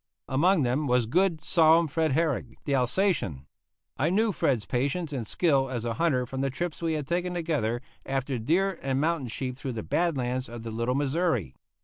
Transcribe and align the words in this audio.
Among 0.27 0.63
them 0.63 0.87
was 0.87 1.05
good, 1.05 1.43
solemn 1.43 1.87
Fred 1.87 2.13
Herrig, 2.13 2.55
the 2.65 2.73
Alsatian. 2.73 3.45
I 3.97 4.09
knew 4.09 4.31
Fred's 4.31 4.65
patience 4.65 5.13
and 5.13 5.27
skill 5.27 5.69
as 5.69 5.85
a 5.85 5.93
hunter 5.93 6.25
from 6.25 6.41
the 6.41 6.49
trips 6.49 6.81
we 6.81 6.93
had 6.93 7.05
taken 7.05 7.35
together 7.35 7.83
after 8.03 8.39
deer 8.39 8.79
and 8.81 8.99
mountain 8.99 9.27
sheep 9.27 9.57
through 9.57 9.73
the 9.73 9.83
Bad 9.83 10.17
Lands 10.17 10.49
of 10.49 10.63
the 10.63 10.71
Little 10.71 10.95
Missouri. 10.95 11.53